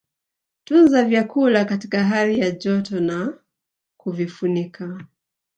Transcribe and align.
Tunza 0.63 1.05
vyakula 1.05 1.65
katika 1.65 2.03
hali 2.03 2.39
ya 2.39 2.51
joto 2.51 2.99
na 2.99 3.39
kuvifunika 3.97 5.05